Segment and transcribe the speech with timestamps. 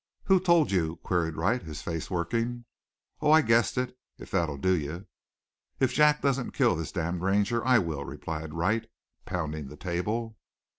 [0.23, 2.65] "Who told you?" queried Wright, his face working.
[3.21, 5.05] "Oh, I guessed it, if that'll do you."
[5.79, 8.87] "If Jack doesn't kill this damned Ranger I will," replied Wright,
[9.27, 10.37] pounding the table.